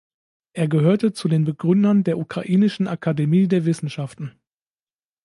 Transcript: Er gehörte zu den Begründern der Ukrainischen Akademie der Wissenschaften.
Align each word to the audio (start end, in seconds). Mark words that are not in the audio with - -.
Er 0.53 0.67
gehörte 0.67 1.13
zu 1.13 1.27
den 1.27 1.45
Begründern 1.45 2.03
der 2.03 2.17
Ukrainischen 2.17 2.87
Akademie 2.87 3.47
der 3.47 3.65
Wissenschaften. 3.65 4.31